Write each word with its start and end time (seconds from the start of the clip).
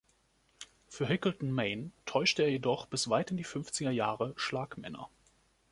Für 0.87 1.05
Hickleton 1.05 1.51
Main 1.51 1.93
täuschte 2.07 2.41
er 2.41 2.49
jedoch 2.49 2.87
bis 2.87 3.07
weit 3.11 3.29
in 3.29 3.37
die 3.37 3.43
Fünfziger 3.43 3.91
Jahre 3.91 4.33
Schlagmänner. 4.35 5.09